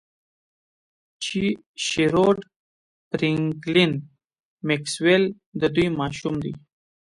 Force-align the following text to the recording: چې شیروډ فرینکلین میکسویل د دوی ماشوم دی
چې 1.23 1.41
شیروډ 1.85 2.37
فرینکلین 3.09 3.91
میکسویل 4.67 5.23
د 5.59 5.61
دوی 5.75 5.87
ماشوم 5.99 6.35
دی 6.43 6.53